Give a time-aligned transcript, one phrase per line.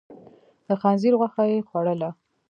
[0.67, 2.09] د خنزير غوښه يې خوړله؟